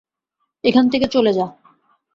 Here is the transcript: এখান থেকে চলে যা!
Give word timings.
এখান 0.63 0.85
থেকে 0.89 1.05
চলে 1.07 1.31
যা! 1.33 1.45